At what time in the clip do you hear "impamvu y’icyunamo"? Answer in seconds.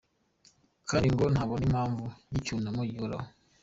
1.67-2.81